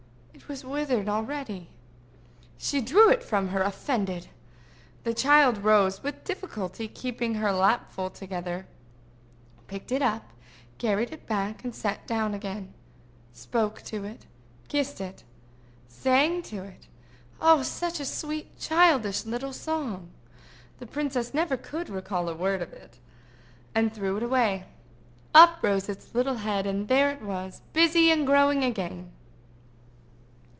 It 0.33 0.47
was 0.55 0.65
withered 0.65 1.07
already. 1.07 1.69
She 2.57 2.81
threw 2.81 3.09
it 3.09 3.23
from 3.23 3.49
her, 3.49 3.61
offended. 3.61 4.27
The 5.05 5.13
child 5.13 5.59
rose, 5.59 6.03
with 6.03 6.25
difficulty 6.25 6.89
keeping 6.89 7.35
her 7.35 7.53
lapful 7.53 8.09
together, 8.09 8.67
picked 9.67 9.93
it 9.93 10.01
up, 10.01 10.31
carried 10.77 11.13
it 11.13 11.25
back, 11.25 11.63
sat 11.71 12.05
down 12.05 12.33
again, 12.33 12.73
spoke 13.31 13.81
to 13.83 14.03
it, 14.03 14.25
kissed 14.67 14.99
it, 14.99 15.23
sang 15.87 16.41
to 16.43 16.65
it—oh! 16.65 17.63
such 17.63 18.01
a 18.01 18.05
sweet, 18.05 18.59
childish 18.59 19.25
little 19.25 19.53
song!—the 19.53 20.87
princess 20.87 21.33
never 21.33 21.55
could 21.55 21.87
recall 21.87 22.27
a 22.27 22.35
word 22.35 22.61
of 22.61 22.73
it—and 22.73 23.93
threw 23.93 24.17
it 24.17 24.23
away. 24.23 24.65
Up 25.33 25.59
rose 25.61 25.87
its 25.87 26.13
little 26.13 26.35
head, 26.37 26.67
and 26.67 26.89
there 26.89 27.09
it 27.09 27.21
was, 27.21 27.61
busy 27.71 28.13
growing 28.25 28.65
again! 28.65 29.13